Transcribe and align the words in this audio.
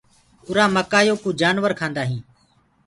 اور 0.45 0.57
مڪآئي 0.75 1.05
يو 1.07 1.15
ڪوُ 1.23 1.29
جآنور 1.41 1.71
کآندآ 1.79 2.03
هينٚ۔ 2.09 2.25